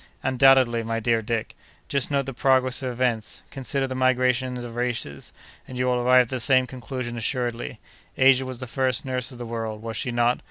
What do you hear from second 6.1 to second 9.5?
at the same conclusion assuredly. Asia was the first nurse of the